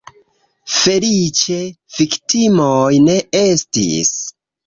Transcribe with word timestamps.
Feliĉe, 0.75 1.57
viktimoj 1.97 2.89
ne 3.09 3.19
estis. 3.43 4.13